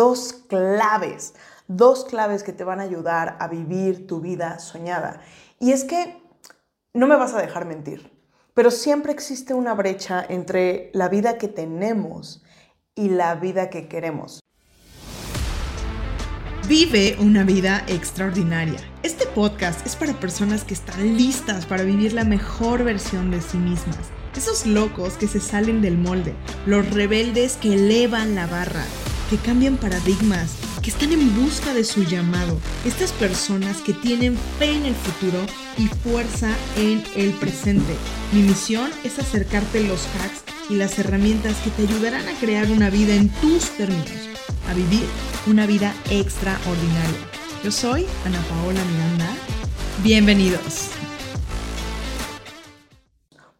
dos 0.00 0.32
claves, 0.48 1.34
dos 1.68 2.06
claves 2.06 2.42
que 2.42 2.54
te 2.54 2.64
van 2.64 2.80
a 2.80 2.84
ayudar 2.84 3.36
a 3.38 3.48
vivir 3.48 4.06
tu 4.06 4.22
vida 4.22 4.58
soñada. 4.58 5.20
Y 5.58 5.72
es 5.72 5.84
que 5.84 6.22
no 6.94 7.06
me 7.06 7.16
vas 7.16 7.34
a 7.34 7.42
dejar 7.42 7.66
mentir, 7.66 8.10
pero 8.54 8.70
siempre 8.70 9.12
existe 9.12 9.52
una 9.52 9.74
brecha 9.74 10.24
entre 10.26 10.90
la 10.94 11.10
vida 11.10 11.36
que 11.36 11.48
tenemos 11.48 12.42
y 12.94 13.10
la 13.10 13.34
vida 13.34 13.68
que 13.68 13.88
queremos. 13.88 14.40
Vive 16.66 17.18
una 17.20 17.44
vida 17.44 17.84
extraordinaria. 17.86 18.80
Este 19.02 19.26
podcast 19.26 19.84
es 19.84 19.96
para 19.96 20.14
personas 20.14 20.64
que 20.64 20.72
están 20.72 21.18
listas 21.18 21.66
para 21.66 21.82
vivir 21.82 22.14
la 22.14 22.24
mejor 22.24 22.84
versión 22.84 23.30
de 23.30 23.42
sí 23.42 23.58
mismas. 23.58 24.08
Esos 24.34 24.64
locos 24.64 25.18
que 25.18 25.28
se 25.28 25.40
salen 25.40 25.82
del 25.82 25.98
molde, 25.98 26.34
los 26.64 26.88
rebeldes 26.94 27.58
que 27.58 27.74
elevan 27.74 28.34
la 28.34 28.46
barra, 28.46 28.86
que 29.30 29.36
cambian 29.36 29.76
paradigmas, 29.76 30.56
que 30.82 30.90
están 30.90 31.12
en 31.12 31.40
busca 31.40 31.72
de 31.72 31.84
su 31.84 32.02
llamado. 32.02 32.58
Estas 32.84 33.12
personas 33.12 33.76
que 33.76 33.92
tienen 33.92 34.36
fe 34.58 34.72
en 34.72 34.86
el 34.86 34.94
futuro 34.96 35.38
y 35.78 35.86
fuerza 35.86 36.48
en 36.76 37.04
el 37.14 37.32
presente. 37.34 37.94
Mi 38.32 38.42
misión 38.42 38.90
es 39.04 39.20
acercarte 39.20 39.84
los 39.84 40.04
hacks 40.16 40.42
y 40.68 40.74
las 40.74 40.98
herramientas 40.98 41.56
que 41.58 41.70
te 41.70 41.82
ayudarán 41.82 42.28
a 42.28 42.40
crear 42.40 42.68
una 42.72 42.90
vida 42.90 43.14
en 43.14 43.28
tus 43.28 43.70
términos, 43.76 44.10
a 44.68 44.74
vivir 44.74 45.04
una 45.46 45.64
vida 45.64 45.94
extraordinaria. 46.10 47.18
Yo 47.62 47.70
soy 47.70 48.06
Ana 48.24 48.40
Paola 48.48 48.84
Miranda. 48.84 49.32
Bienvenidos. 50.02 50.90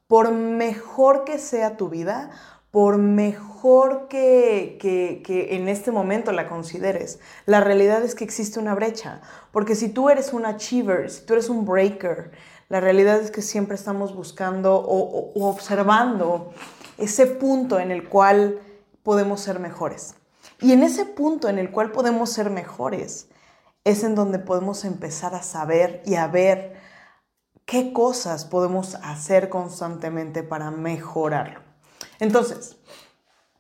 Por 0.09 0.33
mejor 0.33 1.23
que 1.25 1.39
sea 1.39 1.77
tu 1.77 1.89
vida, 1.89 2.31
por 2.71 2.99
mejor 2.99 4.07
que, 4.09 4.79
que, 4.81 5.57
en 5.57 5.69
este 5.69 5.91
momento 5.91 6.33
la 6.33 6.49
consideres, 6.49 7.19
la 7.47 7.61
realidad 7.61 8.03
es 8.05 8.15
que 8.15 8.25
existe 8.25 8.61
una 8.61 8.75
brecha. 8.75 9.21
Porque 9.51 9.75
si 9.75 9.89
tú 9.89 10.09
eres 10.09 10.33
un 10.33 10.47
achiever, 10.47 11.11
si 11.11 11.25
tú 11.25 11.33
eres 11.33 11.49
un 11.49 11.65
breaker, 11.65 12.31
la 12.69 12.81
realidad 12.81 13.19
es 13.21 13.31
que 13.31 13.43
siempre 13.43 13.75
estamos 13.75 14.15
buscando 14.15 14.77
o, 14.77 15.33
o 15.35 15.49
observando 15.49 16.53
ese 16.99 17.27
punto 17.27 17.81
en 17.81 17.91
el 17.91 18.09
cual 18.09 18.61
podemos 19.03 19.41
ser 19.41 19.59
mejores. 19.59 20.15
Y 20.61 20.73
en 20.73 20.83
ese 20.83 21.05
punto 21.05 21.49
en 21.49 21.59
el 21.59 21.71
cual 21.71 21.91
podemos 21.91 22.31
ser 22.31 22.51
mejores, 22.51 23.29
es 23.85 24.05
en 24.05 24.15
donde 24.15 24.39
podemos 24.39 24.85
empezar 24.85 25.35
a 25.35 25.43
saber 25.43 26.03
y 26.05 26.17
a 26.17 26.27
ver 26.27 26.77
qué 27.65 27.93
cosas 27.93 28.45
podemos 28.45 28.97
hacer 28.97 29.49
constantemente 29.49 30.43
para 30.43 30.71
mejorarlo. 30.71 31.70
Entonces, 32.19 32.77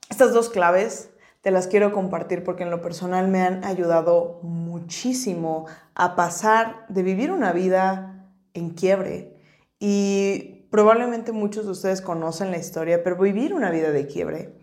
estas 0.08 0.32
dos 0.32 0.48
claves 0.48 1.10
te 1.40 1.50
las 1.50 1.66
quiero 1.66 1.92
compartir 1.92 2.44
porque 2.44 2.64
en 2.64 2.70
lo 2.70 2.82
personal 2.82 3.28
me 3.28 3.42
han 3.42 3.64
ayudado 3.64 4.40
muchísimo 4.42 5.66
a 5.94 6.16
pasar 6.16 6.84
de 6.88 7.02
vivir 7.02 7.32
una 7.32 7.52
vida 7.52 8.26
en 8.52 8.70
quiebre 8.70 9.36
y 9.78 10.66
probablemente 10.70 11.32
muchos 11.32 11.64
de 11.64 11.72
ustedes 11.72 12.02
conocen 12.02 12.50
la 12.50 12.58
historia, 12.58 13.02
pero 13.02 13.16
vivir 13.16 13.54
una 13.54 13.70
vida 13.70 13.90
de 13.90 14.06
quiebre 14.06 14.54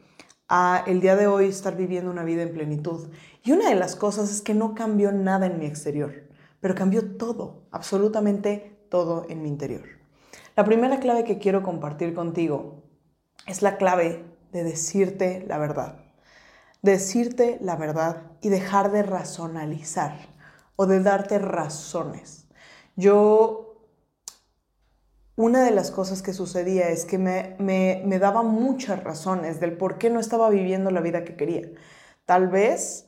a 0.47 0.83
el 0.85 1.01
día 1.01 1.15
de 1.15 1.27
hoy 1.27 1.47
estar 1.47 1.75
viviendo 1.75 2.11
una 2.11 2.23
vida 2.23 2.43
en 2.43 2.53
plenitud. 2.53 3.09
Y 3.43 3.51
una 3.51 3.69
de 3.69 3.75
las 3.75 3.95
cosas 3.95 4.31
es 4.31 4.41
que 4.41 4.53
no 4.53 4.75
cambió 4.75 5.11
nada 5.11 5.47
en 5.47 5.59
mi 5.59 5.65
exterior, 5.65 6.27
pero 6.59 6.75
cambió 6.75 7.17
todo, 7.17 7.63
absolutamente 7.71 8.77
todo 8.89 9.25
en 9.29 9.41
mi 9.41 9.49
interior. 9.49 9.83
La 10.55 10.63
primera 10.63 10.99
clave 10.99 11.23
que 11.23 11.39
quiero 11.39 11.63
compartir 11.63 12.13
contigo 12.13 12.83
es 13.47 13.61
la 13.61 13.77
clave 13.77 14.23
de 14.51 14.63
decirte 14.63 15.43
la 15.47 15.57
verdad. 15.57 15.99
Decirte 16.81 17.57
la 17.61 17.75
verdad 17.75 18.21
y 18.41 18.49
dejar 18.49 18.91
de 18.91 19.03
razonalizar 19.03 20.13
o 20.75 20.85
de 20.85 21.01
darte 21.01 21.39
razones. 21.39 22.47
Yo, 22.95 23.81
una 25.35 25.63
de 25.63 25.71
las 25.71 25.91
cosas 25.91 26.21
que 26.21 26.33
sucedía 26.33 26.89
es 26.89 27.05
que 27.05 27.17
me, 27.17 27.55
me, 27.59 28.03
me 28.05 28.19
daba 28.19 28.43
muchas 28.43 29.03
razones 29.03 29.59
del 29.59 29.75
por 29.75 29.97
qué 29.97 30.09
no 30.09 30.19
estaba 30.19 30.49
viviendo 30.49 30.91
la 30.91 31.01
vida 31.01 31.23
que 31.23 31.35
quería. 31.35 31.67
Tal 32.25 32.47
vez 32.47 33.07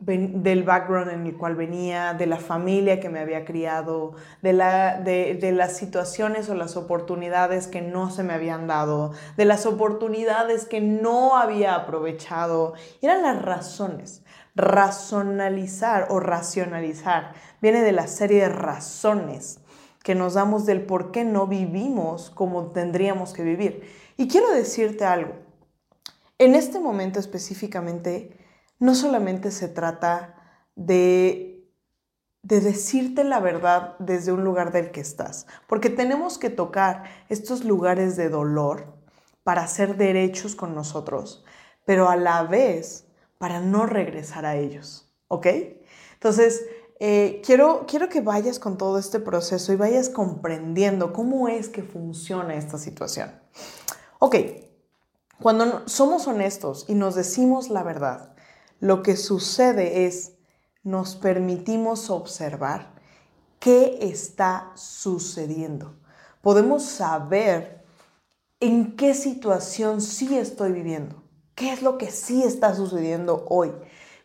del 0.00 0.62
background 0.64 1.10
en 1.10 1.26
el 1.26 1.36
cual 1.36 1.54
venía, 1.54 2.14
de 2.14 2.26
la 2.26 2.38
familia 2.38 3.00
que 3.00 3.10
me 3.10 3.20
había 3.20 3.44
criado, 3.44 4.14
de, 4.40 4.54
la, 4.54 4.98
de, 4.98 5.34
de, 5.34 5.52
las 5.52 5.76
situaciones 5.76 6.48
o 6.48 6.54
las 6.54 6.76
oportunidades 6.76 7.66
que 7.66 7.82
no 7.82 8.10
se 8.10 8.22
me 8.22 8.32
habían 8.32 8.66
dado, 8.66 9.12
de 9.36 9.44
las 9.44 9.66
oportunidades 9.66 10.64
que 10.64 10.80
no 10.80 11.36
había 11.36 11.74
aprovechado. 11.74 12.72
Eran 13.02 13.22
las 13.22 13.42
razones. 13.42 14.24
Razonalizar 14.56 16.08
o 16.10 16.18
racionalizar 16.18 17.34
viene 17.60 17.82
de 17.82 17.92
la 17.92 18.06
serie 18.06 18.40
de 18.40 18.48
razones 18.48 19.60
que 20.02 20.14
nos 20.14 20.34
damos 20.34 20.66
del 20.66 20.82
por 20.82 21.12
qué 21.12 21.24
no 21.24 21.46
vivimos 21.46 22.30
como 22.30 22.68
tendríamos 22.68 23.32
que 23.32 23.44
vivir. 23.44 23.82
Y 24.16 24.28
quiero 24.28 24.50
decirte 24.50 25.04
algo. 25.04 25.34
En 26.38 26.54
este 26.54 26.80
momento 26.80 27.20
específicamente, 27.20 28.39
no 28.80 28.94
solamente 28.94 29.52
se 29.52 29.68
trata 29.68 30.34
de, 30.74 31.64
de 32.42 32.60
decirte 32.60 33.22
la 33.22 33.38
verdad 33.38 33.94
desde 33.98 34.32
un 34.32 34.42
lugar 34.42 34.72
del 34.72 34.90
que 34.90 35.00
estás, 35.00 35.46
porque 35.68 35.90
tenemos 35.90 36.38
que 36.38 36.50
tocar 36.50 37.04
estos 37.28 37.64
lugares 37.64 38.16
de 38.16 38.28
dolor 38.28 38.86
para 39.44 39.62
hacer 39.62 39.96
derechos 39.96 40.56
con 40.56 40.74
nosotros, 40.74 41.44
pero 41.84 42.08
a 42.08 42.16
la 42.16 42.42
vez 42.42 43.06
para 43.38 43.60
no 43.60 43.86
regresar 43.86 44.44
a 44.46 44.56
ellos, 44.56 45.08
¿ok? 45.28 45.46
Entonces, 46.14 46.64
eh, 46.98 47.40
quiero, 47.44 47.86
quiero 47.86 48.08
que 48.08 48.20
vayas 48.20 48.58
con 48.58 48.76
todo 48.76 48.98
este 48.98 49.20
proceso 49.20 49.72
y 49.72 49.76
vayas 49.76 50.08
comprendiendo 50.10 51.12
cómo 51.12 51.48
es 51.48 51.68
que 51.68 51.82
funciona 51.82 52.54
esta 52.54 52.76
situación. 52.76 53.32
Ok, 54.18 54.36
cuando 55.40 55.88
somos 55.88 56.26
honestos 56.26 56.84
y 56.88 56.94
nos 56.94 57.14
decimos 57.14 57.70
la 57.70 57.82
verdad, 57.82 58.29
lo 58.80 59.02
que 59.02 59.16
sucede 59.16 60.06
es 60.06 60.32
nos 60.82 61.14
permitimos 61.14 62.10
observar 62.10 62.94
qué 63.58 63.98
está 64.00 64.72
sucediendo. 64.74 65.94
Podemos 66.40 66.84
saber 66.84 67.84
en 68.58 68.96
qué 68.96 69.14
situación 69.14 70.00
sí 70.00 70.36
estoy 70.36 70.72
viviendo, 70.72 71.22
qué 71.54 71.72
es 71.72 71.82
lo 71.82 71.98
que 71.98 72.10
sí 72.10 72.42
está 72.42 72.74
sucediendo 72.74 73.44
hoy, 73.48 73.72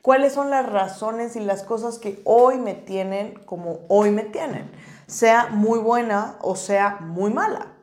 cuáles 0.02 0.34
son 0.34 0.50
las 0.50 0.66
razones 0.66 1.36
y 1.36 1.42
las 1.42 1.64
cosas 1.64 2.00
que 2.00 2.22
hoy 2.24 2.58
me 2.58 2.74
tienen 2.74 3.34
como 3.46 3.82
hoy 3.90 4.12
me 4.12 4.24
tienen, 4.24 4.72
sea 5.08 5.48
muy 5.48 5.80
buena 5.80 6.38
o 6.42 6.56
sea 6.56 7.00
muy 7.02 7.32
mala. 7.32 7.74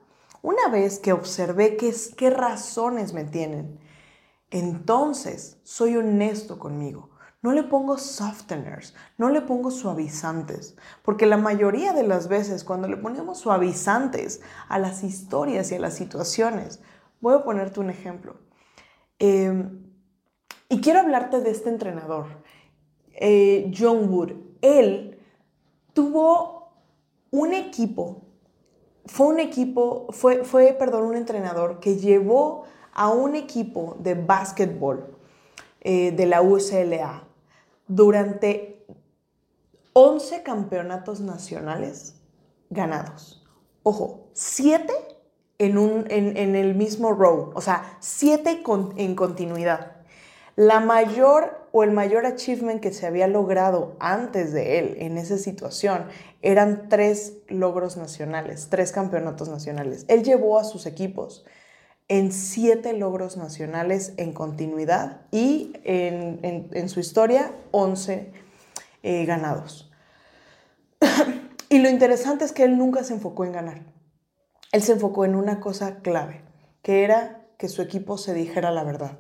Una 0.41 0.69
vez 0.69 0.99
que 0.99 1.13
observé 1.13 1.77
qué, 1.77 1.95
qué 2.17 2.31
razones 2.31 3.13
me 3.13 3.25
tienen, 3.25 3.79
entonces 4.53 5.59
soy 5.65 5.97
honesto 5.97 6.59
conmigo. 6.59 7.11
No 7.41 7.51
le 7.51 7.65
pongo 7.65 7.99
softeners, 7.99 8.95
no 9.19 9.29
le 9.29 9.41
pongo 9.41 9.73
suavizantes, 9.73 10.77
porque 11.03 11.27
la 11.27 11.37
mayoría 11.37 11.93
de 11.93 12.07
las 12.07 12.29
veces 12.29 12.63
cuando 12.63 12.87
le 12.87 12.97
ponemos 12.97 13.41
suavizantes 13.41 14.43
a 14.69 14.79
las 14.79 15.03
historias 15.03 15.73
y 15.73 15.75
a 15.75 15.81
las 15.81 15.95
situaciones, 15.95 16.81
voy 17.21 17.35
a 17.35 17.43
ponerte 17.43 17.81
un 17.81 17.91
ejemplo. 17.91 18.37
Em, 19.19 19.83
y 20.69 20.81
quiero 20.81 21.01
hablarte 21.01 21.41
de 21.41 21.51
este 21.51 21.69
entrenador, 21.69 22.27
eh, 23.15 23.73
John 23.77 24.09
Wood. 24.09 24.33
Él 24.61 25.19
tuvo 25.95 26.75
un 27.31 27.55
equipo, 27.55 28.23
fue 29.07 29.27
un 29.27 29.41
equipo, 29.41 30.07
fue, 30.11 30.45
fue, 30.45 30.75
perdón, 30.75 31.07
un 31.07 31.17
entrenador 31.17 31.81
que 31.81 31.97
llevó 31.97 32.65
a 32.93 33.09
un 33.11 33.35
equipo 33.35 33.97
de 34.01 34.15
básquetbol 34.15 35.17
eh, 35.81 36.13
de 36.13 36.27
la 36.27 36.43
UCLA 36.43 37.25
durante 37.89 38.87
11 39.95 40.43
campeonatos 40.43 41.21
nacionales 41.21 42.15
ganados. 42.71 43.45
Ojo, 43.83 44.29
7 44.33 44.93
en, 45.59 45.79
un, 45.79 46.07
en, 46.09 46.57
el 46.57 46.75
mismo 46.75 47.13
row, 47.13 47.53
o 47.55 47.61
sea, 47.61 47.97
7 48.01 48.63
en 48.97 49.15
continuidad. 49.15 49.97
La 50.57 50.81
mayor 50.81 51.69
o 51.73 51.83
el 51.83 51.91
mayor 51.91 52.27
achievement 52.27 52.81
que 52.81 52.93
se 52.93 53.07
había 53.07 53.27
logrado 53.27 53.97
antes 53.99 54.53
de 54.53 54.79
él 54.79 54.97
en 54.99 55.17
esa 55.17 55.39
situación 55.39 56.07
eran 56.43 56.89
tres 56.89 57.39
logros 57.49 57.97
nacionales, 57.97 58.69
tres 58.69 58.93
campeonatos 58.93 59.49
nacionales. 59.49 60.05
Él 60.09 60.23
llevó 60.23 60.59
a 60.59 60.65
sus 60.65 60.87
equipos 60.87 61.45
en 62.09 62.33
siete 62.33 62.93
logros 62.93 63.37
nacionales 63.37 64.13
en 64.17 64.33
continuidad 64.33 65.23
y 65.31 65.73
en, 65.85 66.89
su 66.89 67.01
historia 67.01 67.53
11 67.71 68.33
eh, 69.03 69.25
ganados. 69.25 69.91
y 71.69 71.79
lo 71.79 71.89
interesante 71.89 72.45
es 72.45 72.53
que 72.53 72.65
él 72.65 72.77
nunca 72.77 73.05
se 73.05 73.15
enfocó 73.15 73.45
en 73.45 73.53
ganar. 73.53 73.83
Él 74.73 74.83
se 74.83 74.93
enfocó 74.93 75.25
en 75.25 75.35
una 75.35 75.61
cosa 75.61 75.97
clave, 76.01 76.43
que 76.83 77.05
era 77.05 77.47
que 77.59 77.69
su 77.69 77.83
equipo 77.83 78.19
se 78.19 78.35
dijera 78.35 78.71
la 78.71 78.85
verdad. 78.85 79.19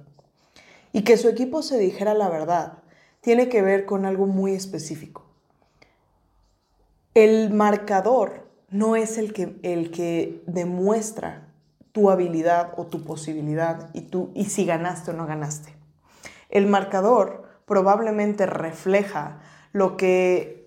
Y 0.92 1.02
que 1.02 1.16
su 1.16 1.28
equipo 1.28 1.62
se 1.62 1.78
dijera 1.78 2.14
la 2.14 2.28
verdad 2.28 2.82
tiene 3.22 3.48
que 3.48 3.62
ver 3.62 3.86
con 3.86 4.04
algo 4.04 4.26
muy 4.26 4.52
específico. 4.52 5.24
El 7.14 7.50
marcador 7.50 8.48
no 8.68 8.96
es 8.96 9.16
el 9.16 9.32
que, 9.32 9.56
el 9.62 9.90
que 9.90 10.42
demuestra 10.46 11.48
tu 11.92 12.10
habilidad 12.10 12.72
o 12.76 12.86
tu 12.86 13.04
posibilidad 13.04 13.90
y, 13.92 14.02
tú, 14.02 14.30
y 14.34 14.46
si 14.46 14.64
ganaste 14.64 15.10
o 15.10 15.14
no 15.14 15.26
ganaste. 15.26 15.76
El 16.48 16.66
marcador 16.66 17.44
probablemente 17.66 18.46
refleja 18.46 19.40
lo 19.72 19.96
que 19.96 20.62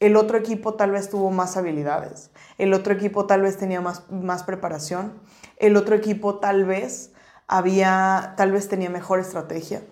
el 0.00 0.16
otro 0.16 0.38
equipo 0.38 0.74
tal 0.74 0.92
vez 0.92 1.10
tuvo 1.10 1.30
más 1.30 1.56
habilidades, 1.56 2.30
el 2.56 2.72
otro 2.72 2.94
equipo 2.94 3.26
tal 3.26 3.42
vez 3.42 3.58
tenía 3.58 3.80
más, 3.80 4.10
más 4.10 4.44
preparación, 4.44 5.20
el 5.58 5.76
otro 5.76 5.94
equipo 5.94 6.38
tal 6.38 6.64
vez 6.64 7.12
había, 7.46 8.34
tal 8.36 8.52
vez 8.52 8.68
tenía 8.68 8.88
mejor 8.88 9.20
estrategia. 9.20 9.82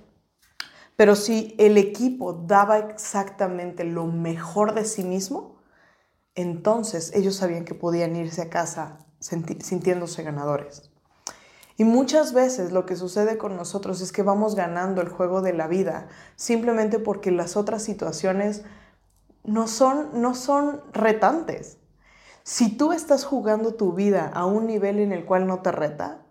Pero 0.97 1.15
si 1.15 1.55
el 1.59 1.77
equipo 1.77 2.33
daba 2.33 2.79
exactamente 2.79 3.85
lo 3.85 4.07
mejor 4.07 4.75
de 4.75 4.85
sí 4.85 5.05
mismo, 5.05 5.61
entonces 6.35 7.13
ellos 7.15 7.37
sabían 7.37 7.65
que 7.65 7.75
podían 7.75 8.17
irse 8.17 8.43
a 8.43 8.51
casa 8.51 9.07
sintiéndose 9.21 10.23
ganadores. 10.23 10.91
Y 11.77 11.85
muchas 11.85 12.33
veces 12.33 12.73
lo 12.73 12.87
que 12.87 12.97
sucede 12.97 13.39
con 13.39 13.57
nosotros 13.57 14.01
es 14.01 14.11
que 14.11 14.23
vamos 14.23 14.57
ganando 14.57 15.01
el 15.01 15.09
juego 15.09 15.43
de 15.43 15.53
la 15.53 15.69
vida 15.69 16.09
simplemente 16.35 16.99
porque 16.99 17.31
las 17.31 17.57
otras 17.57 17.85
situaciones 17.85 18.65
no 19.45 19.69
son, 19.69 20.21
no 20.21 20.35
son 20.35 20.83
retantes. 20.93 21.79
Si 22.43 22.77
tú 22.77 22.93
estás 22.93 23.25
jugando 23.25 23.75
tu 23.75 23.93
vida 23.93 24.29
a 24.35 24.45
un 24.45 24.67
nivel 24.67 24.99
en 24.99 25.13
el 25.13 25.25
cual 25.25 25.47
no 25.47 25.61
te 25.61 25.71
reta, 25.71 26.27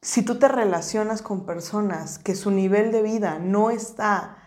si 0.00 0.22
tú 0.22 0.38
te 0.38 0.48
relacionas 0.48 1.20
con 1.20 1.44
personas 1.44 2.18
que 2.18 2.34
su 2.34 2.50
nivel 2.50 2.92
de 2.92 3.02
vida 3.02 3.38
no 3.38 3.70
está 3.70 4.38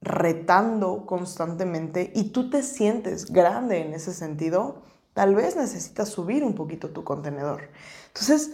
retando 0.00 1.06
constantemente 1.06 2.12
y 2.14 2.30
tú 2.30 2.50
te 2.50 2.62
sientes 2.62 3.32
grande 3.32 3.80
en 3.80 3.94
ese 3.94 4.12
sentido, 4.12 4.82
tal 5.16 5.34
vez 5.34 5.56
necesitas 5.56 6.10
subir 6.10 6.44
un 6.44 6.54
poquito 6.54 6.90
tu 6.90 7.02
contenedor. 7.02 7.70
Entonces, 8.08 8.52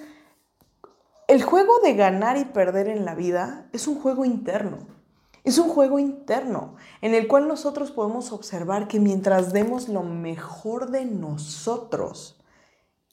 el 1.26 1.42
juego 1.42 1.80
de 1.80 1.94
ganar 1.94 2.36
y 2.36 2.44
perder 2.44 2.86
en 2.86 3.04
la 3.04 3.16
vida 3.16 3.68
es 3.72 3.88
un 3.88 4.00
juego 4.00 4.24
interno. 4.24 4.78
Es 5.42 5.58
un 5.58 5.68
juego 5.68 5.98
interno 5.98 6.76
en 7.00 7.14
el 7.14 7.26
cual 7.26 7.48
nosotros 7.48 7.90
podemos 7.90 8.30
observar 8.30 8.86
que 8.86 9.00
mientras 9.00 9.52
demos 9.52 9.88
lo 9.88 10.04
mejor 10.04 10.92
de 10.92 11.04
nosotros, 11.04 12.40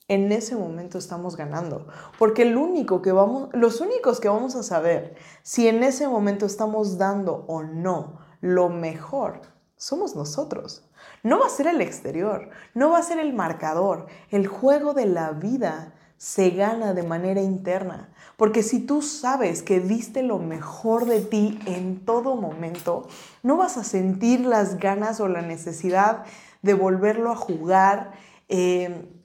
en 0.07 0.31
ese 0.31 0.55
momento 0.55 0.99
estamos 0.99 1.35
ganando. 1.35 1.87
Porque 2.19 2.43
el 2.43 2.55
único 2.55 3.01
que 3.01 3.11
vamos, 3.11 3.49
los 3.53 3.81
únicos 3.81 4.19
que 4.19 4.29
vamos 4.29 4.53
a 4.55 4.61
saber 4.61 5.15
si 5.41 5.67
en 5.67 5.81
ese 5.81 6.07
momento 6.07 6.45
estamos 6.45 6.99
dando 6.99 7.45
o 7.47 7.63
no 7.63 8.19
lo 8.41 8.69
mejor 8.69 9.41
somos 9.79 10.15
nosotros. 10.15 10.83
No 11.23 11.39
va 11.39 11.47
a 11.47 11.49
ser 11.49 11.65
el 11.65 11.81
exterior, 11.81 12.49
no 12.75 12.91
va 12.91 12.99
a 12.99 13.03
ser 13.03 13.17
el 13.17 13.33
marcador. 13.33 14.05
El 14.29 14.45
juego 14.45 14.93
de 14.93 15.07
la 15.07 15.31
vida 15.31 15.95
se 16.17 16.51
gana 16.51 16.93
de 16.93 17.03
manera 17.03 17.41
interna. 17.41 18.13
Porque 18.37 18.61
si 18.61 18.81
tú 18.81 19.01
sabes 19.01 19.63
que 19.63 19.79
diste 19.79 20.21
lo 20.21 20.37
mejor 20.37 21.05
de 21.05 21.21
ti 21.21 21.57
en 21.65 22.05
todo 22.05 22.35
momento, 22.35 23.07
no 23.41 23.57
vas 23.57 23.77
a 23.77 23.83
sentir 23.83 24.41
las 24.41 24.77
ganas 24.77 25.19
o 25.19 25.27
la 25.27 25.41
necesidad 25.41 26.25
de 26.61 26.73
volverlo 26.75 27.31
a 27.31 27.35
jugar. 27.35 28.11
Eh, 28.49 29.15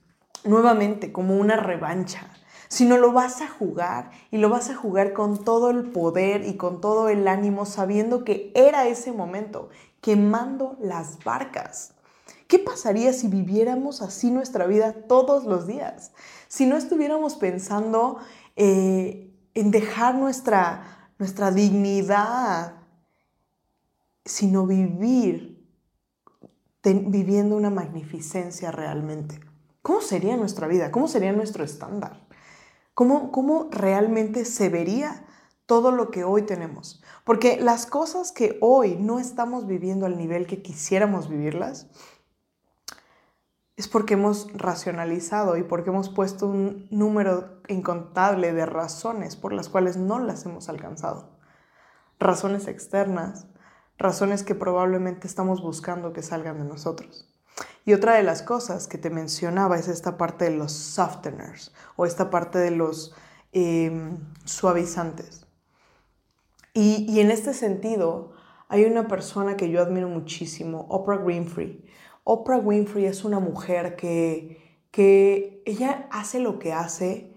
nuevamente 0.45 1.11
como 1.11 1.37
una 1.37 1.57
revancha, 1.57 2.29
sino 2.69 2.99
lo 2.99 3.13
vas 3.13 3.41
a 3.41 3.49
jugar 3.49 4.11
y 4.31 4.39
lo 4.39 4.51
vas 4.51 4.71
a 4.71 4.77
jugar 4.77 5.13
con 5.13 5.43
todo 5.43 5.71
el 5.71 5.91
poder 5.91 6.47
y 6.47 6.57
con 6.57 6.81
todo 6.81 7.09
el 7.09 7.27
ánimo, 7.29 7.67
sabiendo 7.67 8.25
que 8.25 8.53
era 8.55 8.87
ese 8.87 9.13
momento, 9.13 9.71
quemando 10.05 10.77
las 10.83 11.25
barcas. 11.25 11.95
¿Qué 12.47 12.59
pasaría 12.59 13.15
si 13.15 13.27
viviéramos 13.27 14.03
así 14.03 14.31
nuestra 14.31 14.67
vida 14.67 14.93
todos 14.93 15.47
los 15.47 15.67
días? 15.67 16.13
Si 16.47 16.67
no 16.67 16.77
estuviéramos 16.77 17.37
pensando 17.37 18.19
eh, 18.55 19.35
en 19.55 19.71
dejar 19.71 20.15
nuestra, 20.17 21.09
nuestra 21.19 21.51
dignidad, 21.51 22.75
sino 24.27 24.67
vivir 24.67 25.67
viviendo 26.83 27.57
una 27.57 27.71
magnificencia 27.71 28.71
realmente. 28.71 29.41
¿Cómo 29.81 30.03
sería 30.03 30.37
nuestra 30.37 30.67
vida? 30.67 30.91
¿Cómo 30.91 31.09
sería 31.09 31.33
nuestro 31.33 31.65
estándar? 31.65 32.27
¿Cómo, 32.93 33.33
¿Cómo 33.33 33.69
realmente 33.71 34.45
se 34.45 34.69
vería 34.69 35.25
todo 35.67 35.91
lo 35.91 36.11
que 36.11 36.25
hoy 36.25 36.43
tenemos? 36.43 37.03
Porque 37.25 37.59
las 37.61 37.87
cosas 37.87 38.33
que 38.33 38.59
hoy 38.61 38.97
no 38.97 39.19
estamos 39.19 39.67
viviendo 39.67 40.07
al 40.07 40.19
nivel 40.19 40.47
que 40.47 40.63
quisiéramos 40.63 41.29
vivirlas, 41.29 41.89
es 43.77 43.89
porque 43.89 44.15
hemos 44.15 44.53
racionalizado 44.53 45.57
y 45.57 45.65
porque 45.65 45.91
hemos 45.91 46.09
puesto 46.09 46.47
un 46.47 46.87
número 46.91 47.61
incontable 47.69 48.53
de 48.53 48.67
razones 48.67 49.37
por 49.37 49.53
las 49.53 49.69
cuales 49.69 49.97
no 49.97 50.21
las 50.21 50.47
hemos 50.47 50.69
alcanzado. 50.69 51.37
Razones 52.21 52.69
externas, 52.69 53.49
razones 53.99 54.45
que 54.45 54.55
probablemente 54.55 55.27
estamos 55.27 55.61
buscando 55.61 56.13
que 56.13 56.23
salgan 56.23 56.59
de 56.59 56.65
nosotros. 56.65 57.29
Y 57.85 57.93
otra 57.93 58.15
de 58.15 58.23
las 58.23 58.43
cosas 58.43 58.87
que 58.87 58.99
te 58.99 59.11
mencionaba 59.11 59.77
es 59.77 59.89
esta 59.89 60.17
parte 60.17 60.47
de 60.47 60.57
los 60.57 60.73
softeners 60.73 61.73
o 61.97 62.07
esta 62.07 62.31
parte 62.31 62.59
de 62.59 62.71
los 62.71 63.15
em, 63.53 64.19
suavizantes. 64.45 65.44
Y, 66.75 67.21
en 67.21 67.31
este 67.31 67.55
sentido, 67.55 68.33
hay 68.69 68.85
una 68.85 69.07
persona 69.07 69.57
que 69.57 69.71
yo 69.71 69.81
admiro 69.81 70.09
muchísimo, 70.09 70.87
Oprah 70.91 71.19
Winfrey. 71.19 71.85
Oprah 72.25 72.59
Winfrey 72.59 73.05
es 73.05 73.25
una 73.25 73.39
mujer 73.39 73.95
que, 73.97 74.83
que 74.91 75.63
ella 75.65 76.09
hace 76.11 76.41
lo 76.41 76.59
que 76.59 76.73
hace 76.73 77.33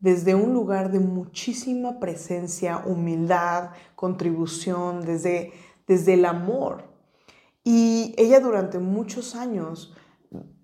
desde 0.00 0.34
un 0.34 0.52
lugar 0.52 0.90
de 0.90 0.98
muchísima 0.98 2.00
presencia, 2.00 2.82
humildad, 2.84 3.70
contribución, 3.94 5.02
desde, 5.02 5.52
desde 5.86 6.14
el 6.14 6.24
amor. 6.24 6.84
Y 7.62 8.14
ella 8.16 8.40
durante 8.40 8.78
muchos 8.78 9.36
años 9.36 9.94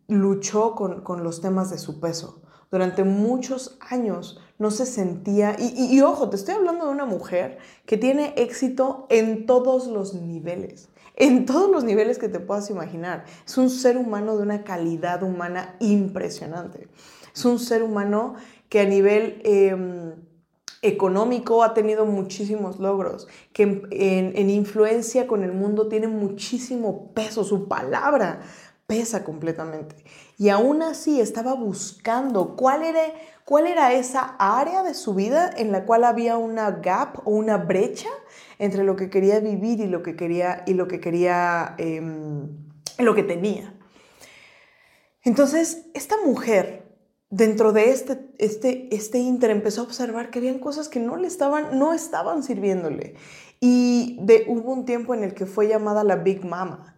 luchó 0.09 0.75
con, 0.75 1.23
los 1.23 1.41
temas 1.41 1.71
de 1.71 1.79
su 1.79 2.01
peso. 2.01 2.43
Durante 2.71 3.05
muchos 3.05 3.79
años 3.81 4.41
no 4.59 4.71
se 4.71 4.87
sentía, 4.87 5.57
y, 5.59 6.01
ojo, 6.01 6.29
te 6.31 6.37
estoy 6.37 6.55
hablando 6.55 6.87
de 6.87 6.93
una 6.93 7.05
mujer 7.05 7.59
que 7.85 7.97
tiene 7.97 8.35
éxito 8.37 9.07
en 9.09 9.47
todos 9.47 9.87
los 9.87 10.15
niveles, 10.15 10.89
en 11.15 11.47
todos 11.47 11.71
los 11.71 11.85
niveles 11.85 12.19
que 12.19 12.29
te 12.29 12.41
puedas 12.41 12.71
imaginar. 12.71 13.25
Es 13.47 13.57
un 13.59 13.71
ser 13.71 13.97
humano 13.97 14.37
de 14.37 14.43
una 14.43 14.65
calidad 14.65 15.23
humana 15.23 15.77
impresionante. 15.81 16.89
Es 17.35 17.45
un 17.45 17.59
ser 17.59 17.83
humano 17.83 18.35
que 18.69 18.81
a 18.81 18.85
nivel... 18.85 19.41
Em, 19.45 20.27
económico 20.83 21.63
ha 21.63 21.75
tenido 21.75 22.07
muchísimos 22.07 22.79
logros, 22.79 23.27
que 23.53 23.83
en, 23.91 24.51
influencia 24.51 25.27
con 25.27 25.43
el 25.43 25.53
mundo 25.53 25.89
tiene 25.89 26.09
muchísimo 26.09 27.13
peso, 27.13 27.45
su 27.45 27.69
palabra 27.69 28.41
pesa 28.87 29.25
completamente. 29.25 29.97
Y 30.39 30.51
aún 30.51 30.83
así 30.83 31.21
estaba 31.21 31.55
buscando 31.55 32.57
cuál 32.57 32.83
era, 32.83 33.01
cuál 33.45 33.67
era 33.67 33.93
esa 33.95 34.37
área 34.39 34.83
de 34.83 34.93
su 34.93 35.15
vida 35.15 35.51
en 35.57 35.73
la 35.73 35.87
cual 35.87 36.05
había 36.05 36.37
una 36.37 36.71
gap 36.71 37.27
o 37.27 37.31
una 37.31 37.57
brecha 37.57 38.11
entre 38.59 38.85
lo 38.85 38.97
que 38.97 39.09
quería 39.09 39.41
vivir 39.41 39.81
y 39.81 39.87
lo 39.87 40.03
que 40.03 40.15
quería, 40.15 40.63
y 40.67 40.75
lo 40.75 40.89
que, 40.89 41.01
quería, 41.01 41.75
em, 41.79 42.49
lo 42.99 43.15
que 43.15 43.23
tenía. 43.23 43.75
Entonces, 45.23 45.87
esta 45.95 46.17
mujer 46.25 46.87
dentro 47.31 47.73
de 47.73 47.91
este, 47.91 48.31
este, 48.39 48.95
este 48.95 49.19
inter 49.19 49.51
empezó 49.51 49.81
a 49.81 49.85
observar 49.85 50.31
que 50.31 50.39
habían 50.39 50.59
cosas 50.59 50.89
que 50.89 51.01
no 51.01 51.17
le 51.17 51.27
estaban, 51.27 51.79
no 51.79 51.93
estaban 51.93 52.43
sirviéndole. 52.43 53.15
Y 53.61 54.19
de, 54.23 54.45
hubo 54.49 54.73
un 54.73 54.85
tiempo 54.85 55.15
en 55.15 55.25
el 55.25 55.35
que 55.35 55.47
fue 55.47 55.67
llamada 55.67 56.05
la 56.05 56.17
Big 56.17 56.45
Mama. 56.45 56.96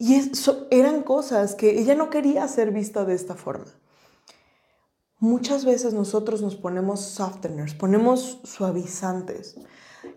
Y 0.00 0.14
eso, 0.14 0.66
eran 0.70 1.02
cosas 1.02 1.54
que 1.54 1.78
ella 1.78 1.94
no 1.94 2.10
quería 2.10 2.48
ser 2.48 2.72
vista 2.72 3.04
de 3.04 3.14
esta 3.14 3.36
forma. 3.36 3.66
Muchas 5.18 5.64
veces 5.64 5.94
nosotros 5.94 6.40
nos 6.40 6.56
ponemos 6.56 7.00
softeners, 7.00 7.74
ponemos 7.74 8.40
suavizantes. 8.42 9.56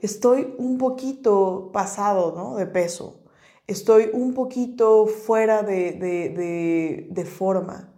Estoy 0.01 0.55
un 0.57 0.77
poquito 0.77 1.69
pasado 1.71 2.33
¿no? 2.35 2.55
de 2.55 2.65
peso. 2.65 3.19
Estoy 3.67 4.09
un 4.13 4.33
poquito 4.33 5.05
fuera 5.05 5.61
de, 5.61 5.91
de, 5.91 6.29
de, 6.29 7.07
de 7.11 7.25
forma 7.25 7.93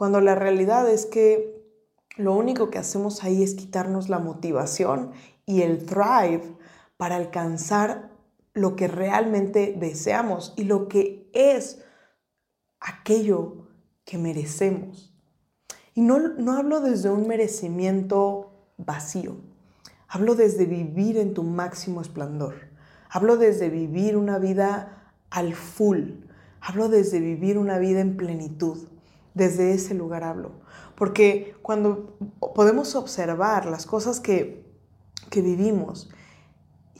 cuando 0.00 0.22
la 0.22 0.34
realidad 0.34 0.88
es 0.88 1.04
que 1.04 1.62
lo 2.16 2.34
único 2.34 2.70
que 2.70 2.78
hacemos 2.78 3.22
ahí 3.22 3.42
es 3.42 3.54
quitarnos 3.54 4.08
la 4.08 4.18
motivación 4.18 5.12
y 5.44 5.60
el 5.60 5.84
thrive 5.84 6.56
para 6.96 7.16
alcanzar 7.16 8.10
lo 8.54 8.76
que 8.76 8.88
realmente 8.88 9.74
deseamos 9.78 10.54
y 10.56 10.64
lo 10.64 10.88
que 10.88 11.19
es 11.34 11.82
aquello 12.80 13.68
que 14.04 14.18
merecemos. 14.18 15.14
Y 15.94 16.02
no, 16.02 16.18
no 16.18 16.52
hablo 16.52 16.80
desde 16.80 17.10
un 17.10 17.26
merecimiento 17.26 18.52
vacío, 18.76 19.36
hablo 20.08 20.34
desde 20.34 20.64
vivir 20.66 21.18
en 21.18 21.34
tu 21.34 21.42
máximo 21.42 22.00
esplendor. 22.00 22.70
Hablo 23.12 23.36
desde 23.36 23.70
vivir 23.70 24.16
una 24.16 24.38
vida 24.38 25.12
al 25.30 25.54
full. 25.54 26.10
Hablo 26.60 26.88
desde 26.88 27.18
vivir 27.18 27.58
una 27.58 27.78
vida 27.78 28.00
en 28.00 28.16
plenitud. 28.16 28.86
Desde 29.34 29.72
ese 29.72 29.94
lugar 29.94 30.22
hablo. 30.22 30.52
Porque 30.94 31.56
cuando 31.60 32.16
podemos 32.54 32.94
observar 32.94 33.66
las 33.66 33.84
cosas 33.84 34.20
que, 34.20 34.64
que 35.28 35.42
vivimos, 35.42 36.10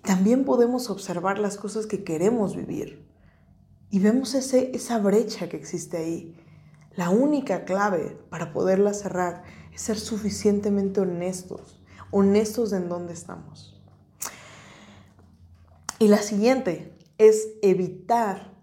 también 0.03 0.45
podemos 0.45 0.91
observar 0.91 1.39
las 1.39 1.57
cosas 1.57 1.87
que 1.87 2.03
queremos 2.03 2.57
vivir. 2.57 3.07
Y 3.91 3.99
vemos 3.99 4.35
ese, 4.35 4.71
esa 4.75 4.99
brecha 4.99 5.49
que 5.49 5.57
existe 5.57 5.97
ahí. 5.97 6.37
La 6.95 7.11
única 7.11 7.65
clave 7.65 8.17
para 8.31 8.53
poderla 8.53 8.95
cerrar 8.95 9.43
es 9.73 9.83
ser 9.83 9.99
suficientemente 9.99 11.01
honestos, 11.01 11.83
honestos 12.11 12.73
en 12.73 12.89
dónde 12.89 13.13
estamos. 13.13 13.83
Y 15.99 16.09
la 16.09 16.19
siguiente 16.19 16.97
es 17.19 17.49
evitar 17.63 18.55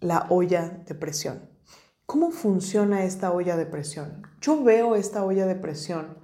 la 0.00 0.26
olla 0.30 0.82
de 0.86 0.94
presión. 0.94 1.50
¿Cómo 2.06 2.30
funciona 2.30 3.04
esta 3.04 3.32
olla 3.32 3.56
de 3.56 3.66
presión? 3.66 4.22
Yo 4.40 4.62
veo 4.62 4.94
esta 4.94 5.24
olla 5.24 5.46
de 5.46 5.56
presión 5.56 6.18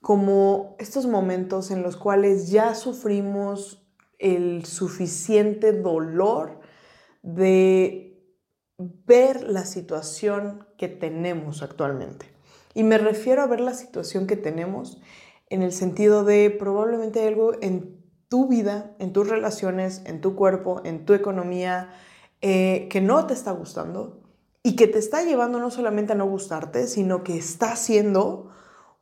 como 0.00 0.74
estos 0.80 1.06
momentos 1.06 1.70
en 1.70 1.82
los 1.82 1.96
cuales 1.96 2.50
ya 2.50 2.74
sufrimos 2.74 3.86
el 4.18 4.64
suficiente 4.64 5.72
dolor 5.72 6.61
de 7.22 8.22
ver 8.78 9.42
la 9.48 9.64
situación 9.64 10.66
que 10.76 10.88
tenemos 10.88 11.62
actualmente. 11.62 12.26
Y 12.74 12.84
me 12.84 12.98
refiero 12.98 13.42
a 13.42 13.46
ver 13.46 13.60
la 13.60 13.74
situación 13.74 14.26
que 14.26 14.36
tenemos 14.36 15.00
en 15.50 15.62
el 15.62 15.72
sentido 15.72 16.24
de 16.24 16.50
probablemente 16.50 17.20
hay 17.20 17.28
algo 17.28 17.52
en 17.60 18.02
tu 18.28 18.48
vida, 18.48 18.96
en 18.98 19.12
tus 19.12 19.28
relaciones, 19.28 20.02
en 20.06 20.22
tu 20.22 20.34
cuerpo, 20.34 20.80
en 20.84 21.04
tu 21.04 21.12
economía, 21.12 21.90
eh, 22.40 22.88
que 22.90 23.02
no 23.02 23.26
te 23.26 23.34
está 23.34 23.52
gustando 23.52 24.22
y 24.62 24.74
que 24.76 24.86
te 24.86 24.98
está 24.98 25.22
llevando 25.22 25.60
no 25.60 25.70
solamente 25.70 26.14
a 26.14 26.16
no 26.16 26.26
gustarte, 26.26 26.86
sino 26.86 27.22
que 27.22 27.36
está 27.36 27.72
haciendo 27.72 28.50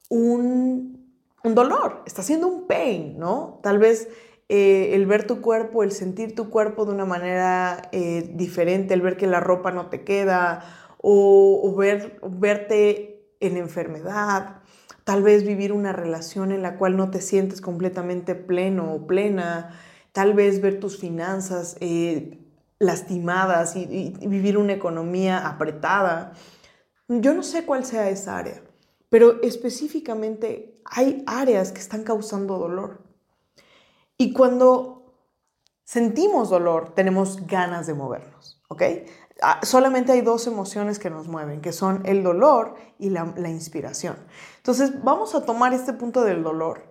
un, 0.09 1.15
dolor, 1.45 2.03
está 2.07 2.23
haciendo 2.23 2.49
un 2.49 2.67
pain, 2.67 3.19
¿no? 3.19 3.61
Tal 3.63 3.79
vez 3.79 4.09
eh, 4.53 4.97
el 4.97 5.07
ver 5.07 5.29
tu 5.29 5.41
cuerpo, 5.41 5.85
el 5.85 5.93
sentir 5.93 6.35
tu 6.35 6.51
cuerpo 6.51 6.85
de 6.85 6.91
una 6.91 7.05
manera 7.05 7.89
eh, 7.93 8.33
diferente, 8.35 8.95
el 8.95 9.01
ver 9.01 9.17
que 9.17 9.29
la 9.29 9.39
ropa 9.39 9.71
no 9.71 9.87
te 9.91 10.03
queda 10.03 10.65
o, 10.99 11.73
ver, 11.79 12.19
verte 12.29 13.33
en 13.39 13.57
enfermedad, 13.57 14.57
tal 15.05 15.23
vez 15.23 15.45
vivir 15.47 15.73
una 15.73 15.93
relación 15.93 16.51
en 16.51 16.63
la 16.63 16.79
cual 16.79 16.97
no 16.97 17.13
te 17.13 17.21
sientes 17.21 17.61
completamente 17.61 18.35
pleno 18.35 18.93
o 18.93 19.07
plena, 19.07 19.79
tal 20.11 20.35
vez 20.35 20.61
ver 20.61 20.81
tus 20.81 20.99
finanzas 20.99 21.77
eh, 21.79 22.41
lastimadas 22.81 23.77
y, 23.77 24.17
y 24.19 24.27
vivir 24.27 24.59
una 24.59 24.73
economía 24.73 25.47
apretada. 25.47 26.33
Yo 27.07 27.35
no 27.35 27.45
sé 27.45 27.65
cuál 27.65 27.85
sea 27.85 28.11
esa 28.11 28.39
área, 28.39 28.61
pero 29.11 29.41
específicamente 29.43 30.81
hay 30.85 31.23
áreas 31.29 31.71
que 31.71 31.79
están 31.79 32.03
causando 32.03 32.59
dolor. 32.59 33.10
Y 34.21 34.35
cuando 34.35 35.15
sentimos 35.83 36.51
dolor, 36.51 36.93
tenemos 36.95 37.47
ganas 37.47 37.87
de 37.87 37.95
movernos, 37.95 38.63
¿ok? 38.69 38.83
Ah, 39.41 39.61
solamente 39.63 40.13
hay 40.13 40.21
dos 40.21 40.47
emociones 40.47 40.99
que 40.99 41.09
nos 41.09 41.27
mueven, 41.27 41.63
que 41.63 41.73
son 41.73 42.03
el 42.05 42.23
dolor 42.23 42.75
y 42.99 43.09
la, 43.09 43.33
inspiración. 43.49 44.19
Entonces, 44.59 45.03
vamos 45.03 45.35
a 45.35 45.47
tomar 45.47 45.73
este 45.73 45.95
punto 45.95 46.23
del 46.23 46.43
dolor 46.43 46.85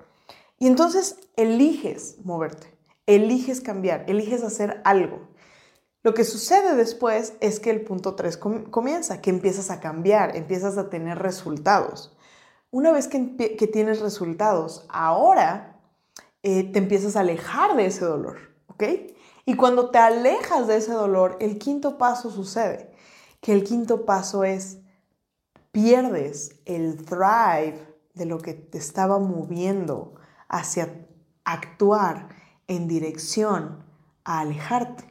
y 0.58 0.66
entonces 0.66 1.20
eliges 1.36 2.18
moverte, 2.24 2.76
eliges 3.06 3.62
cambiar, 3.62 4.06
eliges 4.08 4.42
hacer 4.42 4.82
algo. 4.84 5.20
Lo 6.02 6.16
que 6.16 6.24
sucede 6.24 6.76
después 6.76 7.34
es 7.42 7.60
que 7.60 7.70
el 7.70 7.82
punto 7.82 8.16
3 8.16 8.38
comienza, 8.38 9.22
que 9.22 9.30
empiezas 9.30 9.70
a 9.70 9.80
cambiar, 9.80 10.36
empiezas 10.36 10.80
a 10.80 10.90
tener 10.90 11.20
resultados. 11.20 12.18
Una 12.72 12.92
vez 12.92 13.08
que, 13.08 13.20
tienes 13.72 14.00
resultados, 14.00 14.88
ahora 14.90 15.79
eh, 16.44 16.72
te 16.72 16.80
empiezas 16.80 17.16
a 17.16 17.22
alejar 17.22 17.76
de 17.76 17.86
ese 17.86 18.06
dolor, 18.06 18.38
¿ok? 18.68 18.84
Y 19.46 19.56
cuando 19.56 19.90
te 19.90 19.98
alejas 19.98 20.68
de 20.68 20.78
ese 20.78 20.94
dolor, 20.94 21.38
el 21.40 21.58
quinto 21.58 21.98
paso 21.98 22.30
sucede, 22.30 22.92
que 23.42 23.54
el 23.54 23.64
quinto 23.64 24.06
paso 24.06 24.44
es 24.44 24.80
pierdes 25.72 26.60
el 26.66 27.04
thrive 27.06 27.80
de 28.14 28.26
lo 28.26 28.40
que 28.40 28.54
te 28.54 28.78
estaba 28.78 29.20
moviendo 29.20 30.16
hacia 30.48 31.06
actuar 31.46 32.30
en 32.68 32.88
dirección 32.88 33.84
a 34.24 34.42
alejarte. 34.42 35.06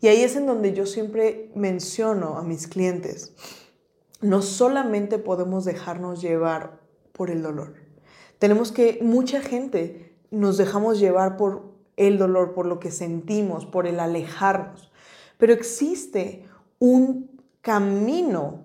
Y 0.00 0.08
ahí 0.08 0.22
es 0.22 0.36
en 0.36 0.46
donde 0.46 0.74
yo 0.74 0.84
siempre 0.84 1.50
menciono 1.54 2.36
a 2.36 2.42
mis 2.42 2.66
clientes, 2.66 3.32
no 4.20 4.42
solamente 4.42 5.18
podemos 5.18 5.64
dejarnos 5.64 6.20
llevar 6.20 6.80
por 7.12 7.30
el 7.30 7.42
dolor. 7.42 7.74
Tenemos 8.38 8.72
que, 8.72 8.98
mucha 9.00 9.40
gente 9.40 10.03
nos 10.34 10.56
dejamos 10.56 10.98
llevar 10.98 11.36
por 11.36 11.72
el 11.96 12.18
dolor, 12.18 12.54
por 12.54 12.66
lo 12.66 12.80
que 12.80 12.90
sentimos, 12.90 13.66
por 13.66 13.86
el 13.86 14.00
alejarnos. 14.00 14.92
Pero 15.38 15.52
existe 15.52 16.46
un 16.78 17.30
camino 17.60 18.64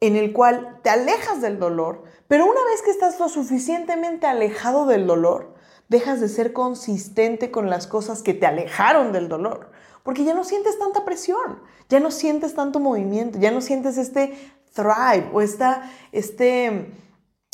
en 0.00 0.16
el 0.16 0.32
cual 0.32 0.80
te 0.82 0.90
alejas 0.90 1.40
del 1.40 1.58
dolor, 1.58 2.02
pero 2.26 2.44
una 2.44 2.64
vez 2.64 2.82
que 2.82 2.90
estás 2.90 3.20
lo 3.20 3.28
suficientemente 3.28 4.26
alejado 4.26 4.86
del 4.86 5.06
dolor, 5.06 5.54
dejas 5.88 6.20
de 6.20 6.28
ser 6.28 6.52
consistente 6.52 7.50
con 7.50 7.70
las 7.70 7.86
cosas 7.86 8.22
que 8.22 8.34
te 8.34 8.46
alejaron 8.46 9.12
del 9.12 9.28
dolor, 9.28 9.70
porque 10.02 10.24
ya 10.24 10.34
no 10.34 10.42
sientes 10.42 10.78
tanta 10.78 11.04
presión, 11.04 11.60
ya 11.88 12.00
no 12.00 12.10
sientes 12.10 12.54
tanto 12.54 12.80
movimiento, 12.80 13.38
ya 13.38 13.52
no 13.52 13.60
sientes 13.60 13.96
este 13.96 14.34
thrive 14.72 15.30
o 15.32 15.40
esta, 15.40 15.90
este 16.10 16.92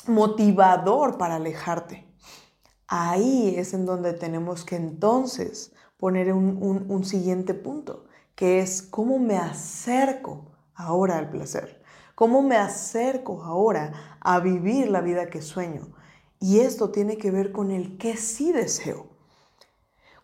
motivador 0.07 1.19
para 1.19 1.37
alejarte. 1.37 2.08
Ahí 2.91 3.55
es 3.59 3.75
en 3.75 3.85
donde 3.85 4.15
tenemos 4.15 4.65
que 4.65 4.77
entonces 4.77 5.73
poner 5.99 6.33
un, 6.33 7.05
siguiente 7.05 7.53
punto, 7.53 8.07
que 8.35 8.61
es 8.61 8.81
cómo 8.81 9.19
me 9.19 9.37
acerco 9.37 10.47
ahora 10.75 11.19
al 11.19 11.29
placer, 11.29 11.83
cómo 12.15 12.41
me 12.41 12.57
acerco 12.57 13.43
ahora 13.43 14.17
a 14.21 14.41
vivir 14.41 14.89
la 14.89 15.03
vida 15.03 15.29
que 15.29 15.43
sueño. 15.43 15.89
Y 16.41 16.61
esto 16.61 16.91
tiene 16.91 17.19
que 17.19 17.31
ver 17.31 17.53
con 17.53 17.73
el 17.73 17.99
que 17.99 18.17
sí 18.17 18.53
deseo. 18.53 19.09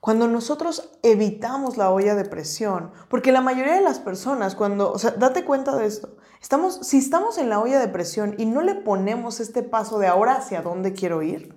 Cuando 0.00 0.26
nosotros 0.26 0.90
evitamos 1.02 1.76
la 1.76 1.90
olla 1.90 2.14
de 2.14 2.24
presión, 2.24 2.92
porque 3.10 3.30
la 3.30 3.42
mayoría 3.42 3.74
de 3.74 3.82
las 3.82 3.98
personas, 3.98 4.54
cuando, 4.54 4.90
o 4.90 4.98
sea, 4.98 5.10
date 5.10 5.44
cuenta 5.44 5.76
de 5.76 5.84
esto, 5.84 6.16
estamos, 6.40 6.86
si 6.86 6.96
estamos 6.96 7.36
en 7.36 7.50
la 7.50 7.60
olla 7.60 7.78
de 7.78 7.88
presión 7.88 8.36
y 8.38 8.46
no 8.46 8.62
le 8.62 8.74
ponemos 8.74 9.40
este 9.40 9.62
paso 9.62 9.98
de 9.98 10.06
ahora 10.06 10.36
hacia 10.36 10.62
dónde 10.62 10.94
quiero 10.94 11.22
ir, 11.22 11.54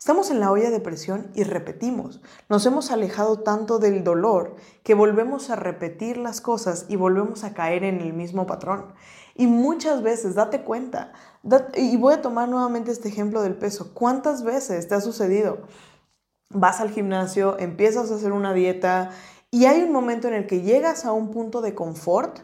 Estamos 0.00 0.30
en 0.30 0.40
la 0.40 0.50
olla 0.50 0.70
de 0.70 0.80
presión 0.80 1.30
y 1.34 1.42
repetimos. 1.42 2.22
Nos 2.48 2.64
hemos 2.64 2.90
alejado 2.90 3.40
tanto 3.40 3.78
del 3.78 4.02
dolor 4.02 4.56
que 4.82 4.94
volvemos 4.94 5.50
a 5.50 5.56
repetir 5.56 6.16
las 6.16 6.40
cosas 6.40 6.86
y 6.88 6.96
volvemos 6.96 7.44
a 7.44 7.52
caer 7.52 7.84
en 7.84 8.00
el 8.00 8.14
mismo 8.14 8.46
patrón. 8.46 8.94
Y 9.34 9.46
muchas 9.46 10.02
veces, 10.02 10.34
date 10.34 10.62
cuenta, 10.62 11.12
y 11.76 11.98
voy 11.98 12.14
a 12.14 12.22
tomar 12.22 12.48
nuevamente 12.48 12.90
este 12.90 13.08
ejemplo 13.10 13.42
del 13.42 13.56
peso. 13.56 13.92
¿Cuántas 13.92 14.42
veces 14.42 14.88
te 14.88 14.94
ha 14.94 15.02
sucedido? 15.02 15.58
Vas 16.48 16.80
al 16.80 16.88
gimnasio, 16.88 17.58
empiezas 17.58 18.10
a 18.10 18.14
hacer 18.14 18.32
una 18.32 18.54
dieta 18.54 19.10
y 19.50 19.66
hay 19.66 19.82
un 19.82 19.92
momento 19.92 20.28
en 20.28 20.34
el 20.34 20.46
que 20.46 20.62
llegas 20.62 21.04
a 21.04 21.12
un 21.12 21.30
punto 21.30 21.60
de 21.60 21.74
confort 21.74 22.38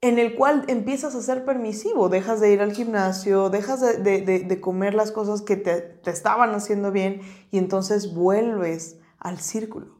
en 0.00 0.18
el 0.18 0.36
cual 0.36 0.64
empiezas 0.68 1.14
a 1.14 1.22
ser 1.22 1.44
permisivo, 1.44 2.08
dejas 2.08 2.40
de 2.40 2.52
ir 2.52 2.60
al 2.60 2.72
gimnasio, 2.72 3.50
dejas 3.50 3.80
de, 3.80 4.58
comer 4.60 4.94
las 4.94 5.10
cosas 5.10 5.42
que 5.42 5.56
te, 5.56 5.80
te, 5.80 6.10
estaban 6.10 6.54
haciendo 6.54 6.92
bien 6.92 7.20
y 7.50 7.58
entonces 7.58 8.14
vuelves 8.14 8.98
al 9.18 9.40
círculo. 9.40 9.98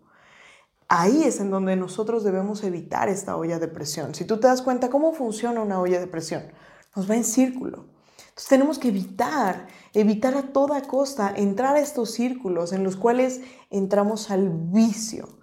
Ahí 0.86 1.24
es 1.24 1.40
en 1.40 1.50
donde 1.50 1.76
nosotros 1.76 2.24
debemos 2.24 2.62
evitar 2.62 3.08
esta 3.08 3.36
olla 3.36 3.58
de 3.58 3.68
presión. 3.68 4.14
Si 4.14 4.24
tú 4.24 4.38
te 4.38 4.46
das 4.46 4.62
cuenta 4.62 4.88
cómo 4.88 5.12
funciona 5.12 5.60
una 5.60 5.80
olla 5.80 6.00
de 6.00 6.06
presión, 6.06 6.44
nos 6.94 7.10
va 7.10 7.16
en 7.16 7.24
círculo. 7.24 7.86
Entonces 8.20 8.48
tenemos 8.48 8.78
que 8.78 8.88
evitar, 8.88 9.66
evitar 9.94 10.36
a 10.36 10.52
toda 10.52 10.80
costa 10.82 11.34
entrar 11.36 11.74
a 11.74 11.80
estos 11.80 12.12
círculos 12.12 12.72
en 12.72 12.84
los 12.84 12.96
cuales 12.96 13.40
entramos 13.68 14.30
al 14.30 14.48
vicio 14.48 15.37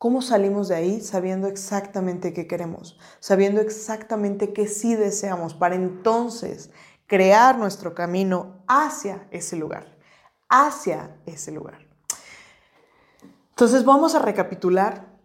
¿Cómo 0.00 0.22
salimos 0.22 0.68
de 0.68 0.76
ahí 0.76 1.02
sabiendo 1.02 1.46
exactamente 1.46 2.32
qué 2.32 2.46
queremos? 2.46 2.98
Sabiendo 3.18 3.60
exactamente 3.60 4.54
qué 4.54 4.66
sí 4.66 4.94
deseamos 4.94 5.52
para 5.52 5.74
entonces 5.74 6.70
crear 7.06 7.58
nuestro 7.58 7.94
camino 7.94 8.64
hacia 8.66 9.28
ese 9.30 9.56
lugar, 9.56 9.98
hacia 10.48 11.18
ese 11.26 11.52
lugar. 11.52 11.86
Entonces 13.50 13.84
vamos 13.84 14.14
a 14.14 14.20
recapitular 14.20 15.18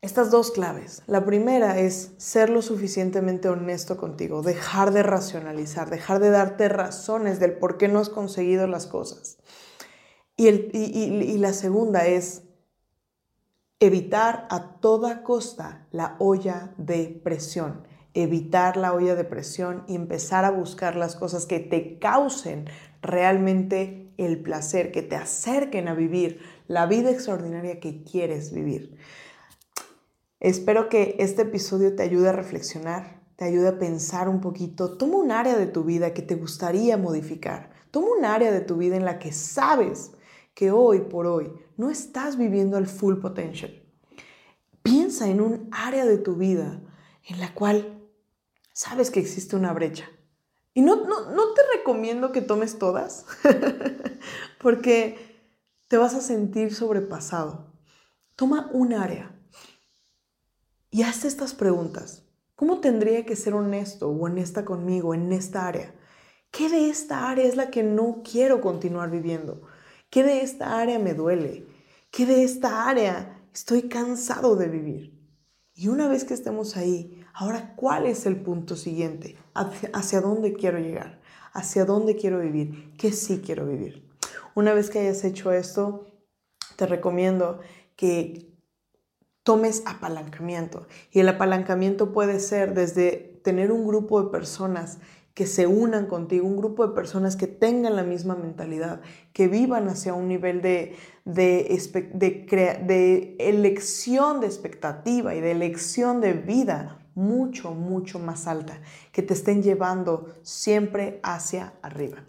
estas 0.00 0.30
dos 0.30 0.50
claves. 0.50 1.02
La 1.06 1.26
primera 1.26 1.78
es 1.78 2.12
ser 2.16 2.48
lo 2.48 2.62
suficientemente 2.62 3.50
honesto 3.50 3.98
contigo, 3.98 4.40
dejar 4.40 4.92
de 4.92 5.02
racionalizar, 5.02 5.90
dejar 5.90 6.20
de 6.20 6.30
darte 6.30 6.70
razones 6.70 7.38
del 7.38 7.58
por 7.58 7.76
qué 7.76 7.88
no 7.88 7.98
has 7.98 8.08
conseguido 8.08 8.66
las 8.66 8.86
cosas. 8.86 9.36
Y, 10.38 10.48
y 10.48 11.36
la 11.36 11.52
segunda 11.52 12.06
es 12.06 12.45
evitar 13.80 14.46
a 14.50 14.80
toda 14.80 15.22
costa 15.22 15.86
la 15.90 16.16
olla 16.18 16.72
de 16.78 17.20
presión, 17.22 17.86
evitar 18.14 18.76
la 18.76 18.94
olla 18.94 19.14
de 19.14 19.24
presión 19.24 19.84
y 19.86 19.94
empezar 19.94 20.44
a 20.44 20.50
buscar 20.50 20.96
las 20.96 21.16
cosas 21.16 21.44
que 21.44 21.60
te 21.60 21.98
causen 21.98 22.66
realmente 23.02 24.12
el 24.16 24.40
placer, 24.40 24.92
que 24.92 25.02
te 25.02 25.16
acerquen 25.16 25.88
a 25.88 25.94
vivir 25.94 26.40
la 26.68 26.86
vida 26.86 27.10
extraordinaria 27.10 27.80
que 27.80 28.02
quieres 28.02 28.52
vivir. 28.52 28.96
Espero 30.40 30.88
que 30.88 31.16
este 31.18 31.42
episodio 31.42 31.94
te 31.94 32.02
ayude 32.02 32.30
a 32.30 32.32
reflexionar, 32.32 33.20
te 33.36 33.44
ayude 33.44 33.68
a 33.68 33.78
pensar 33.78 34.28
un 34.28 34.40
poquito. 34.40 34.96
Toma 34.96 35.16
un 35.16 35.30
área 35.30 35.58
de 35.58 35.66
tu 35.66 35.84
vida 35.84 36.14
que 36.14 36.22
te 36.22 36.34
gustaría 36.34 36.96
modificar. 36.96 37.70
Toma 37.90 38.08
un 38.18 38.24
área 38.24 38.50
de 38.50 38.62
tu 38.62 38.76
vida 38.76 38.96
en 38.96 39.04
la 39.04 39.18
que 39.18 39.32
sabes 39.32 40.12
que 40.56 40.70
hoy 40.70 41.02
por 41.02 41.26
hoy 41.26 41.52
no 41.76 41.90
estás 41.90 42.38
viviendo 42.38 42.78
al 42.78 42.86
full 42.86 43.18
potential. 43.18 43.84
Piensa 44.82 45.28
en 45.28 45.42
un 45.42 45.68
área 45.70 46.06
de 46.06 46.16
tu 46.16 46.34
vida 46.34 46.80
en 47.28 47.40
la 47.40 47.52
cual 47.52 48.08
sabes 48.72 49.10
que 49.10 49.20
existe 49.20 49.54
una 49.54 49.74
brecha. 49.74 50.08
Y 50.72 50.80
no, 50.80 51.04
no, 51.04 51.30
no 51.30 51.52
te 51.52 51.60
recomiendo 51.76 52.32
que 52.32 52.40
tomes 52.40 52.78
todas, 52.78 53.26
porque 54.58 55.52
te 55.88 55.98
vas 55.98 56.14
a 56.14 56.22
sentir 56.22 56.74
sobrepasado. 56.74 57.74
Toma 58.34 58.70
un 58.72 58.94
área 58.94 59.38
y 60.90 61.02
hazte 61.02 61.28
estas 61.28 61.52
preguntas. 61.52 62.22
¿Cómo 62.54 62.80
tendría 62.80 63.26
que 63.26 63.36
ser 63.36 63.52
honesto 63.52 64.08
o 64.08 64.24
honesta 64.24 64.64
conmigo 64.64 65.12
en 65.12 65.34
esta 65.34 65.68
área? 65.68 65.94
¿Qué 66.50 66.70
de 66.70 66.88
esta 66.88 67.28
área 67.28 67.44
es 67.44 67.56
la 67.56 67.70
que 67.70 67.82
no 67.82 68.22
quiero 68.24 68.62
continuar 68.62 69.10
viviendo? 69.10 69.60
¿Qué 70.10 70.22
de 70.22 70.42
esta 70.42 70.78
área 70.78 70.98
me 70.98 71.14
duele? 71.14 71.66
¿Qué 72.10 72.26
de 72.26 72.44
esta 72.44 72.88
área 72.88 73.42
estoy 73.52 73.82
cansado 73.82 74.56
de 74.56 74.68
vivir? 74.68 75.16
Y 75.74 75.88
una 75.88 76.08
vez 76.08 76.24
que 76.24 76.32
estemos 76.32 76.76
ahí, 76.76 77.22
ahora, 77.34 77.74
¿cuál 77.76 78.06
es 78.06 78.24
el 78.24 78.40
punto 78.40 78.76
siguiente? 78.76 79.36
¿Hacia, 79.52 80.20
dónde 80.22 80.54
quiero 80.54 80.78
llegar? 80.78 81.20
¿Hacia 81.52 81.84
dónde 81.84 82.16
quiero 82.16 82.38
vivir? 82.38 82.94
¿Qué 82.96 83.12
sí 83.12 83.42
quiero 83.44 83.66
vivir? 83.66 84.08
Una 84.54 84.72
vez 84.72 84.88
que 84.88 85.00
hayas 85.00 85.22
hecho 85.24 85.52
esto, 85.52 86.06
te 86.76 86.86
recomiendo 86.86 87.60
que 87.94 88.56
tomes 89.42 89.82
apalancamiento. 89.84 90.86
Y 91.10 91.20
el 91.20 91.28
apalancamiento 91.28 92.10
puede 92.12 92.40
ser 92.40 92.72
desde 92.72 93.40
tener 93.44 93.70
un 93.70 93.86
grupo 93.86 94.22
de 94.22 94.30
personas 94.30 94.98
que 95.36 95.46
se 95.46 95.66
unan 95.66 96.06
contigo, 96.06 96.46
un 96.46 96.56
grupo 96.56 96.88
de 96.88 96.94
personas 96.94 97.36
que 97.36 97.46
tengan 97.46 97.94
la 97.94 98.04
misma 98.04 98.36
mentalidad, 98.36 99.02
que 99.34 99.48
vivan 99.48 99.86
hacia 99.86 100.14
un 100.14 100.28
nivel 100.28 100.62
de, 100.62 100.96
de, 101.26 101.68
de, 102.14 103.36
elección 103.38 104.40
de 104.40 104.46
expectativa 104.46 105.34
y 105.34 105.42
de 105.42 105.50
elección 105.50 106.22
de 106.22 106.32
vida 106.32 107.06
mucho, 107.14 107.72
mucho 107.72 108.18
más 108.18 108.46
alta, 108.46 108.80
que 109.12 109.20
te 109.20 109.34
estén 109.34 109.62
llevando 109.62 110.34
siempre 110.40 111.20
hacia 111.22 111.74
arriba. 111.82 112.24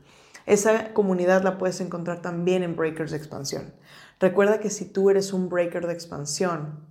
Esa 0.46 0.94
comunidad 0.94 1.44
la 1.44 1.58
puedes 1.58 1.80
encontrar 1.80 2.22
también 2.22 2.62
en 2.62 2.76
Breakers 2.76 3.12
de 3.12 3.18
Expansión. 3.18 3.74
Recuerda 4.20 4.60
que 4.60 4.70
si 4.70 4.84
tú 4.84 5.10
eres 5.10 5.32
un 5.32 5.48
breaker 5.48 5.88
de 5.88 5.94
expansión, 5.94 6.86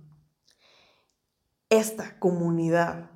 esta 1.69 2.17
comunidad 2.17 3.11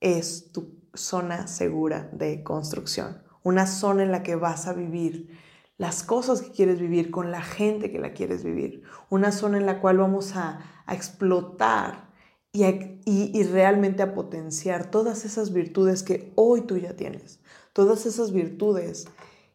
es 0.00 0.50
tu 0.50 0.85
zona 0.96 1.46
segura 1.46 2.08
de 2.12 2.42
construcción, 2.42 3.22
una 3.42 3.66
zona 3.66 4.02
en 4.02 4.12
la 4.12 4.22
que 4.22 4.36
vas 4.36 4.66
a 4.66 4.72
vivir 4.72 5.38
las 5.78 6.02
cosas 6.02 6.40
que 6.40 6.52
quieres 6.52 6.80
vivir 6.80 7.10
con 7.10 7.30
la 7.30 7.42
gente 7.42 7.90
que 7.90 7.98
la 7.98 8.12
quieres 8.12 8.44
vivir, 8.44 8.82
una 9.10 9.30
zona 9.30 9.58
en 9.58 9.66
la 9.66 9.80
cual 9.80 9.98
vamos 9.98 10.34
a, 10.36 10.72
explotar 10.88 12.12
y, 12.52 12.64
y 13.04 13.42
realmente 13.42 14.04
a 14.04 14.14
potenciar 14.14 14.88
todas 14.88 15.24
esas 15.24 15.52
virtudes 15.52 16.04
que 16.04 16.32
hoy 16.36 16.60
tú 16.60 16.78
ya 16.78 16.94
tienes, 16.94 17.40
todas 17.72 18.06
esas 18.06 18.32
virtudes 18.32 19.08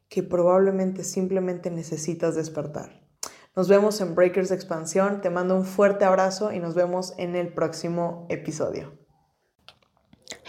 que 0.09 0.23
probablemente 0.23 1.05
simplemente 1.05 1.71
necesitas 1.71 2.35
despertar. 2.35 3.01
Nos 3.55 3.69
vemos 3.69 3.99
en 4.01 4.13
Breakers 4.13 4.51
Expansión, 4.51 5.21
te 5.21 5.29
mando 5.29 5.55
un 5.55 5.65
fuerte 5.65 6.05
abrazo 6.05 6.51
y 6.51 6.59
nos 6.59 6.75
vemos 6.75 7.13
en 7.17 7.35
el 7.35 7.53
próximo 7.53 8.25
episodio. 8.29 9.00